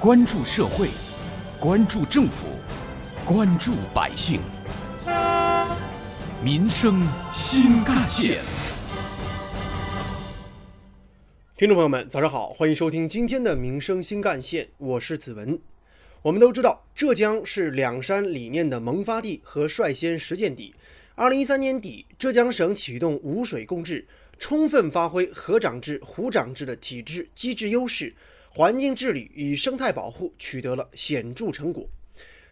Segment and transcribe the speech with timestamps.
[0.00, 0.88] 关注社会，
[1.60, 2.46] 关注政府，
[3.22, 4.40] 关注百姓，
[6.42, 8.38] 民生新干线。
[11.54, 15.60] 听众朋友们，早上好，欢迎收听今天的《民生新干线》，我是子文。
[16.22, 20.74] 我们都知道，浙江是两山理念的萌发地和率先实践地。
[21.14, 24.06] 二零一三年底，浙江省启动五水共治，
[24.38, 28.14] 充分发挥河长制、湖长制的体制机制优势。
[28.52, 31.88] 环境治理与生态保护取得了显著成果，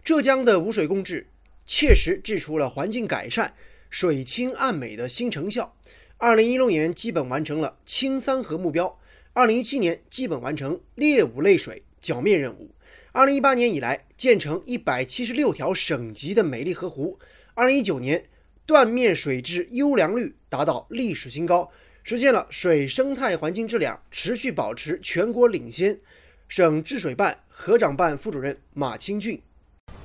[0.04, 1.26] 浙江的五水共治
[1.66, 3.52] 切实制出了环境改善、
[3.90, 5.76] 水清岸美的新成效。
[6.16, 9.00] 二零一六年基本完成了清三河目标，
[9.32, 12.70] 二零一七年基本完成猎五类水剿灭任务。
[13.10, 17.18] 二零一八年以来，建成一百七十六条省级的美丽河湖。
[17.54, 18.24] 二零一九年，
[18.64, 21.72] 断面水质优良率达到历史新高。
[22.08, 26.00] 实现了水生态环境质量持续保持全国领先。
[26.48, 29.42] 省治水办河长办副主任马清俊，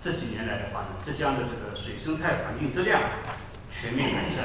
[0.01, 3.01] 这几年来的话呢，浙江的这个水生态环境质量
[3.71, 4.43] 全面改善，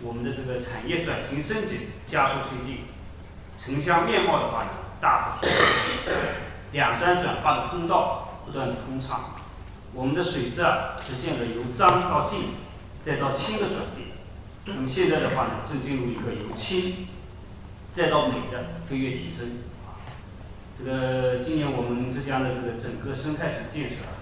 [0.00, 2.78] 我们的这个产业转型升级加速推进，
[3.58, 4.70] 城乡面貌的话呢
[5.02, 6.14] 大幅提升，
[6.72, 9.38] 两山转化的通道不断的通畅，
[9.92, 12.44] 我们的水质啊实现了由脏到净
[13.02, 14.08] 再到清的转变。
[14.66, 17.08] 那么现在的话呢，正进入一个由轻
[17.90, 19.48] 再到美的飞跃提升
[19.84, 19.96] 啊。
[20.78, 24.20] 这个今年我们浙江的这个整个生态省建设啊，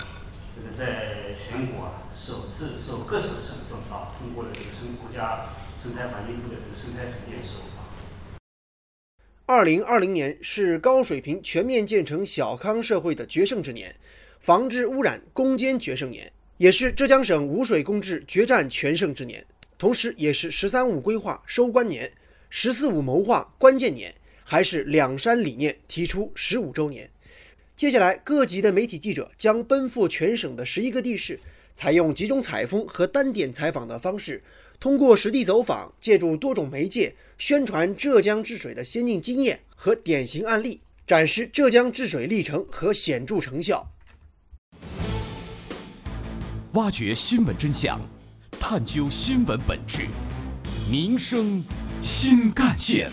[0.54, 7.56] 这个在全国啊首次受各省省份啊通过了这个生国家生态环境部的这个生态省建设。
[9.44, 13.94] 二零二零年是高水平全面建成小康社会的决胜之年，
[14.38, 19.44] 防治污染攻坚决胜年，也是浙江省无水共治决战全胜之年。
[19.78, 22.10] 同时，也是“十三五”规划收官年
[22.50, 24.12] ，“十四五”谋划关键年，
[24.42, 27.08] 还是两山理念提出十五周年。
[27.76, 31.38] 接下来，各级的媒体记者将奔赴全省的十一个地市，
[31.74, 34.42] 采用集中采风和单点采访的方式，
[34.80, 43.88] 通过实地走访，借助多种媒介宣传浙江治水的先进经验和典型案例，展示浙江治水历程和显著成效，
[46.72, 48.00] 挖掘新闻真相。
[48.70, 50.02] 探究新闻本质，
[50.90, 51.64] 民生
[52.02, 53.10] 新干线。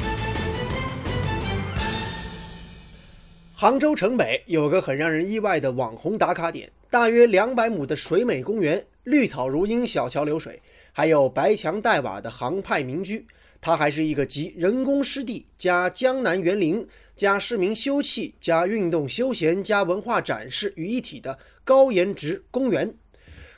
[3.53, 10.61] 杭州城北有个很让人意外的网红打卡点，大约两百亩的水美公园，绿草如茵，小桥流水，
[10.91, 13.25] 还有白墙黛瓦的杭派民居。
[13.61, 16.85] 它还是一个集人工湿地加江南园林
[17.15, 22.93] 加市民休憩加运动休闲加文化展示于一体的高颜值公园。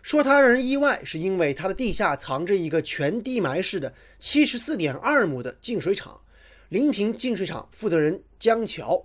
[0.02, 6.20] 说它让人意外，是因为它的地下藏着一个全地埋式的七十四点二亩的净水厂。
[6.70, 9.02] 临平净水厂负责人江桥，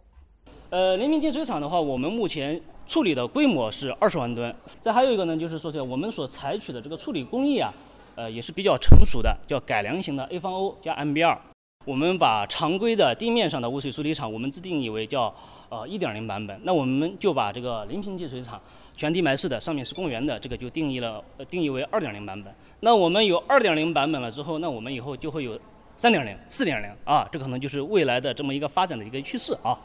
[0.71, 4.53] 呃，临平净水厂的话，我们目前处理的规模是二十万吨。
[4.81, 7.73] 再还有一个呢，就是说这我们所采取的这个处理工艺啊，
[8.17, 11.52] 呃，也是比较成熟的，叫改良型的 A 方 O 加 MBR。
[11.85, 15.35] 我们把常规的地面上的污水处理厂，我们自定义为叫
[15.69, 18.61] 呃一点零版本，那我们就把这个临平净水厂。
[18.95, 22.55] 全地埋式的，上面是公园的，这个就定义了，定义为二点零版本。
[22.81, 25.59] 那我们有二点零版本了之后，那我们以后就会有
[25.97, 29.77] 三点零、四点零啊，这可能就是未来的这么一个发展的一个趋势啊。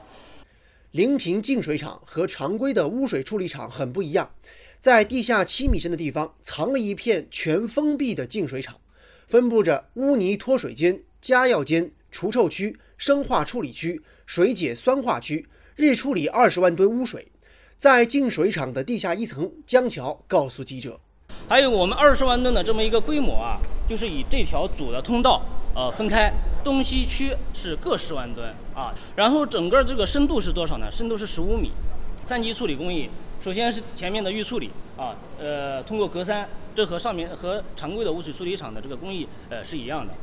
[0.91, 4.30] 临平净水厂和常规的污水处理厂很不一样，
[4.81, 8.75] 在地下七米深的地方藏了一片全封闭的净水厂，
[9.25, 15.45] 分布着污泥脱水间、加药间、除臭区、生化处理区、水解酸化区，
[15.75, 17.27] 日处理二十万吨污水。
[17.77, 20.97] 在净水厂的地下一层，江桥告诉记者
[21.49, 25.41] ：“还有我们二十万吨的这么一个规模啊，就是以这条主的通道
[25.75, 26.31] 呃分开，
[26.63, 28.95] 东西区是各十万吨啊。
[29.17, 30.89] 然后整个这个深度是多少呢？
[30.89, 31.73] 深度是十五米。
[32.25, 33.09] 三级处理工艺，
[33.44, 40.13] 首先是前面的预处理啊，呃，通过隔山，这和上面和常规的污水处理厂的这个工艺呃是一样的。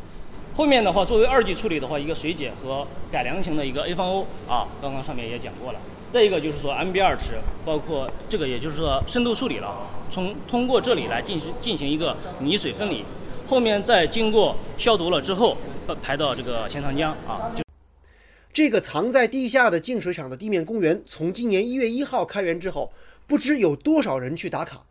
[0.55, 5.81] 后面的话，作为二级处理的话，一个水解和改良型的一个 A 方 O 啊，刚刚上面也讲过了。”
[6.11, 7.33] 再一个就是说 MBR 池，
[7.65, 13.05] 包括这个也就是说深度处理了，从通过这里来进行进行一个泥水分离，
[13.49, 15.57] 后面再经过消毒了之后，
[16.01, 17.51] 排到这个钱塘江啊。
[17.57, 17.65] 就
[18.53, 22.93] 这个藏在地下的净水厂的地面公园，从今年一月一号开园之后，
[23.27, 24.85] 不知有多少人去打卡。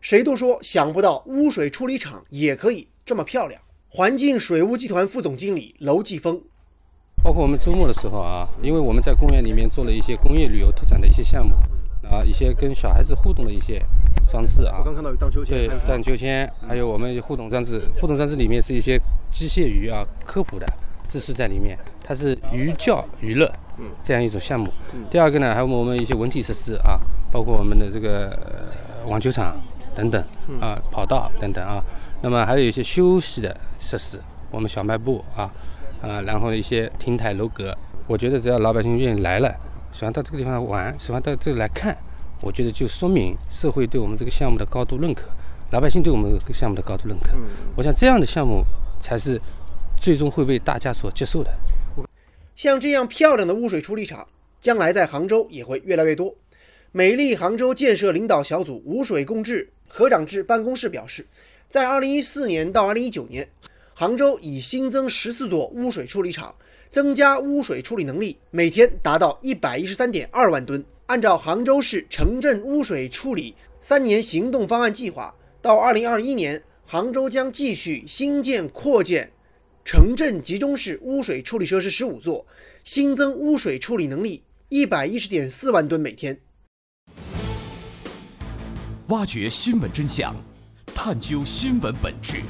[0.00, 3.60] 谁都说想不到污水处理厂也可以这么漂亮。
[3.92, 6.40] 环境水务集团副总经理娄继峰。
[7.24, 11.54] 包括我们周末的时候啊，因为我们在公园里面做了一些工业旅游特产的一些项目，
[12.08, 13.84] 啊，一些跟小孩子互动的一些
[14.28, 14.78] 装置啊。
[14.78, 15.68] 我刚看到有荡秋千。
[15.68, 17.82] 对，荡秋千，还有我们互动装置。
[18.00, 18.96] 互动装置里面是一些
[19.28, 20.64] 机械鱼啊，科普的
[21.08, 21.76] 知识在里面。
[22.00, 23.52] 它是鱼教娱乐
[24.02, 24.72] 这样一种项目。
[25.10, 27.00] 第二个呢，还有我们一些文体设施啊，
[27.32, 28.38] 包括我们的这个
[29.08, 29.60] 网球场
[29.96, 30.24] 等等
[30.60, 31.84] 啊，跑道等等啊。
[32.22, 34.18] 那么还有一些休息的设施，
[34.50, 35.50] 我们小卖部啊
[36.02, 37.76] 啊，然后一些亭台楼阁。
[38.06, 39.54] 我觉得只要老百姓愿意来了，
[39.92, 41.96] 喜欢到这个地方玩，喜欢到这里来看，
[42.40, 45.28] 我觉得就说明社会对我们这个项目的高度认可，
[45.70, 47.30] 老百姓对我们这个项目的高度认可。
[47.76, 48.64] 我想这样的项目
[48.98, 49.40] 才是
[49.96, 51.50] 最终会被大家所接受的。
[52.56, 54.26] 像这样漂亮的污水处理厂，
[54.60, 56.34] 将来在杭州也会越来越多。
[56.92, 61.24] 美丽杭州建设领导小组污水共治河长制办公室表示，
[61.70, 63.48] 在2014年到2019年，
[63.94, 66.52] 杭州已新增14座污水处理厂。
[66.90, 70.84] 增加污水处理能力，每天达到一百一十三点二万吨。
[71.06, 75.32] 按照杭州市城镇污水处理三年行动方案计划，
[75.62, 79.30] 到二零二一年，杭州将继续新建扩建
[79.84, 82.44] 城镇集中式污水处理设施十五座，
[82.82, 86.36] 新增污水处理能力一百一十点四万吨每天。
[89.06, 90.34] 挖掘新闻真相，
[91.02, 92.42] 探究新闻本质，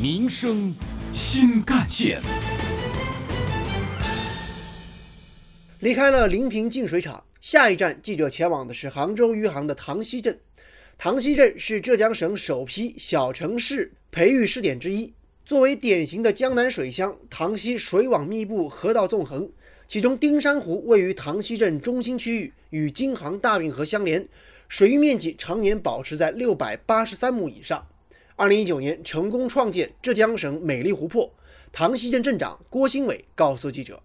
[0.00, 0.74] 民生
[1.12, 2.22] 新干线。
[5.80, 10.40] 离开了临平净水厂，下一站记者前往的是杭州余杭的塘溪镇。
[10.96, 15.12] 塘溪镇是浙江省首批小城市培育试点之一。
[15.44, 19.50] 作为典型的江南水乡，塘溪水网密布，河道纵横。
[19.86, 24.26] 其中，丁山湖位于塘溪镇中心区域，与京杭大运河相连，
[24.68, 27.86] 水域面积常年保持在六百八十三亩以上。
[28.36, 31.32] 二零一九年成功创建浙江省美丽湖泊。
[31.72, 34.02] 塘溪镇镇长郭新伟告诉记者。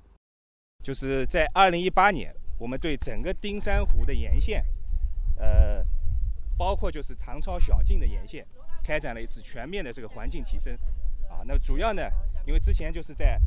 [0.84, 4.66] 就是在二零一八年，我们对整个丁山湖的沿线，
[5.38, 5.84] 呃，
[6.58, 8.46] 包括就是唐超小径的沿线，
[8.84, 10.74] 开展了一次全面的这个环境提升。
[11.30, 12.10] 啊，那主要呢，
[12.48, 13.40] 因为之前就是在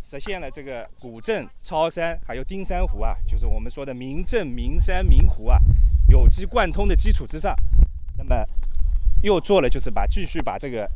[0.00, 5.58] 实现了这个古镇、超山还有丁山湖啊，就是我们说的名镇、名山、名湖啊，
[6.14, 7.52] 有机贯通的基础之上，
[8.16, 8.46] 那么
[9.22, 10.88] 又做了就是把继续把这个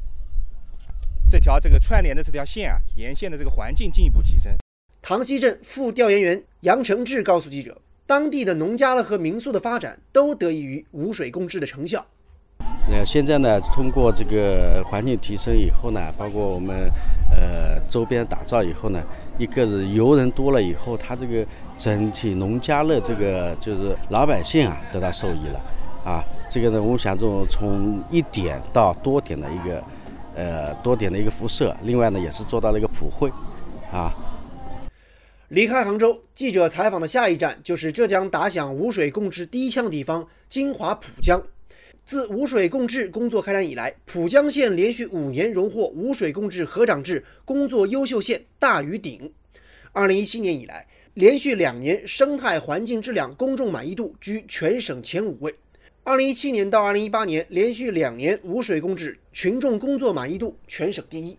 [1.29, 4.53] 这条这个串联的这条线啊，沿线的这个环境进一步提升。
[5.03, 7.77] 塘溪镇副调研员杨承志告诉记者，
[8.07, 12.07] 当地的农家乐和民宿的发展都得益于污水共治的成效。
[12.89, 16.91] 呃，现在呢，通过这个环境提升以后呢，包括我们
[17.31, 19.03] 呃周边打造以后呢，
[19.37, 21.45] 一个是游人多了以后，它这个
[21.79, 25.61] 整体农家乐这个就是老百姓啊得到受益了
[26.05, 26.25] 啊。
[26.51, 29.85] 这个呢，我们想从从一点到多点的一个
[30.35, 33.31] 呃多点的一个辐射，另外呢也是做到了一个普惠
[33.93, 34.13] 啊。
[35.49, 41.41] 离开杭州，记者采访的下一站就是浙江打响无水共治第一枪的地方——金华浦江。
[42.05, 49.31] 自无水共治工作开展以来，浦江县连续五年荣获无水共治河长制工作优秀县大于顶。
[49.93, 50.87] 二零一七年以来，
[51.19, 55.53] 连续两年生态环境质量公众满意度居全省前五位。
[56.05, 61.37] 二零一七年到二零一八年，连续两年无水共治群众工作满意度全省第一。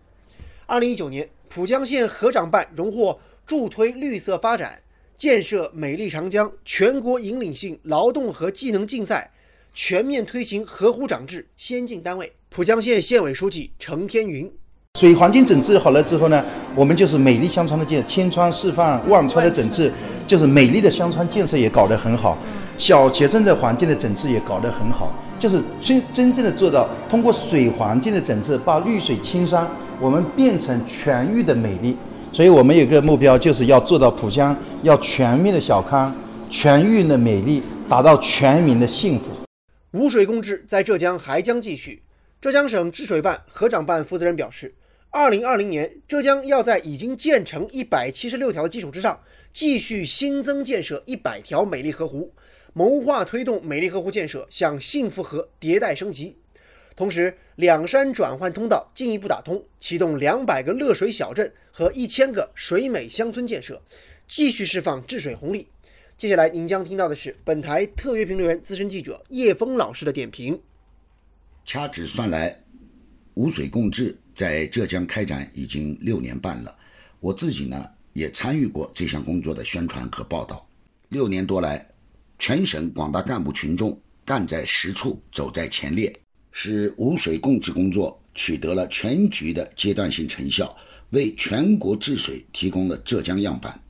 [0.66, 3.18] 二零一九年，浦江县河长办荣获。
[3.46, 4.82] 助推绿色发展，
[5.16, 9.32] 建设美丽长江全国引领性劳动和技能竞赛，
[9.72, 12.30] 全面推行河湖长制先进单位。
[12.50, 14.52] 浦江县县委书记程天云：
[14.98, 16.44] 水环境整治好了之后呢，
[16.74, 19.90] 我们就是美丽乡村的建，千川示范万川的整治，
[20.26, 22.36] 就是美丽的乡村建设也搞得很好，
[22.76, 29.66] 小街镇的环境的整治也搞得很好，就是真真正的做到通过水环境的整治，把绿水青山
[29.98, 31.96] 我们变成全域的美丽。
[32.30, 36.14] 所以我们有个目标，就是要做到浦江要全面的小康，
[36.50, 39.28] 全域的美丽，达到全民的幸福。
[39.92, 42.02] 污水共治在浙江还将继续。
[42.40, 44.72] 浙江省治水办河长办负责人表示，
[45.12, 49.20] 二零二零年，浙江要在已经建成一百七十六条的基础之上，
[49.52, 52.32] 继续新增建设一百条美丽河湖，
[52.72, 56.36] 谋划推动美丽河湖建设向幸福河迭代升级。
[56.94, 63.82] 同时，两山转换通道进一步打通，启动两百个乐水小镇和一千个水美乡村建设，
[64.28, 65.66] 继续释放治水红利。
[66.16, 70.62] 接下来您将听到的是本台特约评论员、资深记者叶峰老师的点评。
[71.64, 72.62] 掐指算来，
[73.34, 76.76] 污水共治在浙江开展已经六年半了。
[77.20, 80.66] 我自己呢也参与过这项工作的宣传和报道。
[81.08, 81.86] 六年多来，
[82.38, 86.12] 全省广大干部群众干在实处，走在前列。
[86.52, 90.76] 使污水共治工作取得了全局的阶段性成效，
[91.10, 93.80] 为全国治水提供了浙江样板。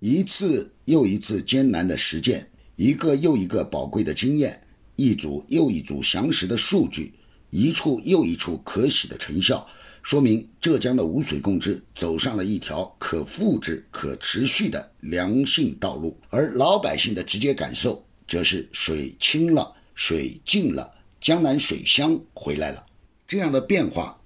[0.00, 4.60] 一次又一次艰难的实践，一个又一个宝贵的经验，
[4.96, 7.12] 一组又一组详实的数据，
[7.50, 9.64] 一处又一处可喜的成效，
[10.08, 22.82] 说明浙江的污水共治走上了一条可复制、可持续的良性道路，而老百姓的直接感受则是水清了、水净了，江南水乡回来了。
[23.26, 24.18] 这样的变化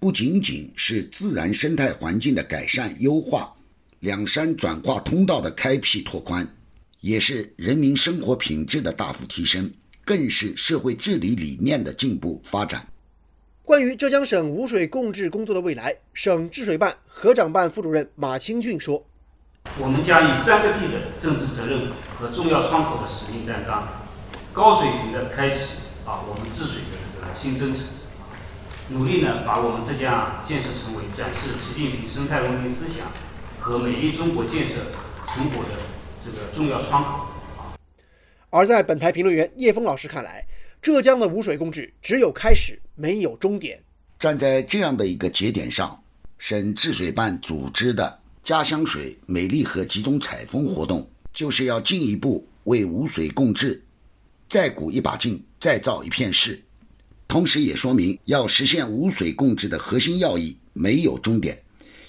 [0.00, 3.54] 不仅仅是自然生态环境的改善优化，
[4.00, 6.44] 两山转化通道的开辟拓宽，
[7.00, 9.72] 也是人民生活品质的大幅提升，
[10.04, 12.84] 更是社会治理理念的进步发展。
[13.68, 19.04] 关于浙江省污水共治工作的未来，省治水办河长办副主任马清俊说
[19.78, 23.86] ：“我们将以三个地的政治责任和重要窗口的使命担当，
[24.54, 27.84] 高水平的开启啊我们治水的这个新征程，
[28.88, 33.08] 努力呢把我们浙江建设成为展示习近平生态文明思想
[33.60, 34.76] 和美丽中国建设
[35.26, 35.72] 成果的
[36.24, 37.26] 这个重要窗口。”
[38.48, 40.46] 而在本台评论员叶峰老师看来，
[40.88, 43.78] 浙江的污水共治只有开始，没有终点。
[44.18, 46.02] 站在这样的一个节点上，
[46.38, 53.82] 省治水办组织的“家乡水美丽河集中采风”活动，就是要进一步为污水共治
[54.48, 56.58] 再鼓一把劲，再造一片势。
[57.28, 61.62] 同时，也说明要实现污水共治的核心要义没有终点，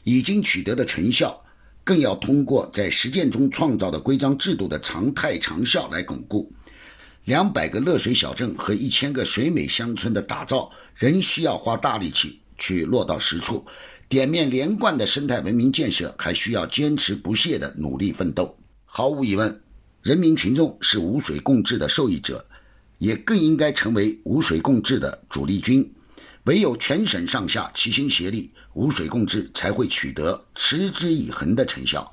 [0.06, 1.38] 已经取得的成效，
[1.84, 6.50] 更要通过在实践中创造的规章制度的常态长效来巩固。
[7.30, 13.64] 两百个乐水小镇和一千个水美乡村的打造，仍需要花大力气去落到实处。
[14.08, 18.58] 点面连贯的生态文明建设，还需要坚持不懈的努力奋斗。
[18.84, 19.62] 毫无疑问，
[20.02, 22.44] 人民群众是污水共治的受益者，
[22.98, 25.88] 也更应该成为污水共治的主力军。
[26.46, 32.12] 唯有全省上下齐心协力，污水共治才会取得持之以恒的成效。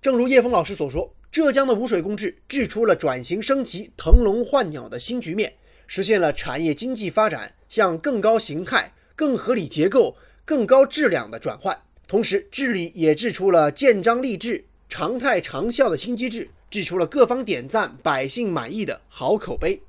[0.00, 1.12] 正如叶峰老师所说。
[1.36, 5.52] 浙江的污水共治治出了转型升级、腾笼换鸟的新局面，
[5.86, 10.16] 实现了产业经济发展向更高形态、更合理结构、
[10.46, 11.78] 更高质量的转换。
[12.08, 19.82] 同时，治理也治出了建章立制、常态长效的新机制，治出了各方点赞、百姓满意的好口碑。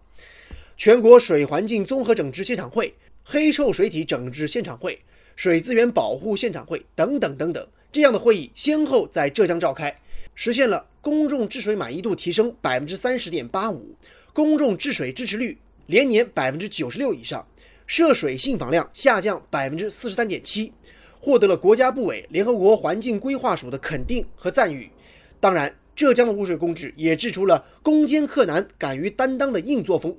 [0.75, 4.99] 全国水环境综合整治现场会、黑臭水体整治现场会、
[5.37, 9.97] 水资源保护现场会等等等等，这样的会议先后在浙江召开。
[10.39, 13.95] 实现了公众治水满意度提升百分之三十点八五，
[14.33, 17.43] 公众治水支持率连年百分之九十六以上，
[17.87, 20.71] 涉水信访量下降百分之四十三点七，
[21.19, 24.91] 获得了国家部委、联合国环境规划署的肯定和赞誉。
[25.39, 30.15] 当然，浙江的污水共治也治出了攻坚克难、敢于担当的硬作风，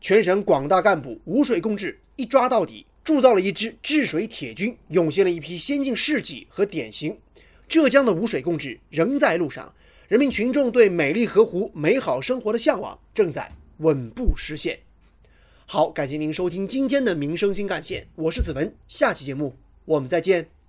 [0.00, 7.16] 全省广大干部污水共治一抓到底，铸造了一支治水铁军，涌现了一批先进事迹和典型。
[7.72, 9.74] 浙江的污水共治仍在路上，
[10.06, 14.80] 人民群众对美丽河湖、美好生活的向往正在稳步实现。
[15.64, 20.61] 好，感谢您收听今天的民生新干线，我是子文，下期节目我们再见。